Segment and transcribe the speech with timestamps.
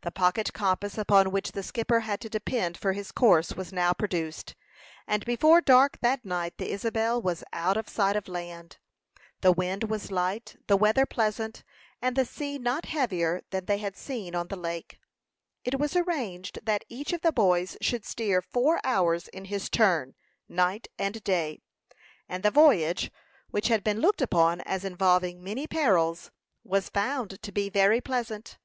[0.00, 3.92] The pocket compass upon which the skipper had to depend for his course was now
[3.92, 4.54] produced,
[5.06, 8.78] and before dark that night the Isabel was out of sight of land.
[9.42, 11.62] The wind was light, the weather pleasant,
[12.00, 14.98] and the sea not heavier than they had seen on the lake.
[15.62, 20.14] It was arranged that each of the boys should steer four hours in his turn,
[20.48, 21.60] night and day,
[22.30, 23.12] and the voyage,
[23.50, 26.30] which had been looked upon as involving many perils,
[26.64, 28.56] was found to be very pleasant.